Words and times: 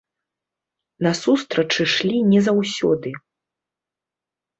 Насустрач 1.07 1.65
ішлі 1.85 2.17
не 2.31 2.39
заўсёды. 2.47 3.09